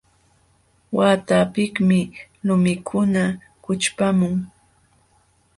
[0.97, 1.99] Waqtapiqmi
[2.45, 3.23] lumikuna
[3.63, 4.35] kućhpamun.